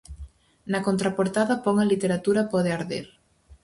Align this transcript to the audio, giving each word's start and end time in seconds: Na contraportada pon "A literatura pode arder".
Na 0.71 0.79
contraportada 0.87 1.55
pon 1.63 1.75
"A 1.79 1.85
literatura 1.91 2.49
pode 2.51 2.69
arder". 2.77 3.05